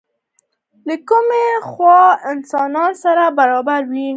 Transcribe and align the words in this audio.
له 0.87 0.95
کومې 1.07 1.45
خوا 1.69 2.01
انسانان 2.31 2.91
سره 3.03 3.23
برابر 3.39 3.81
وو؟ 3.91 4.07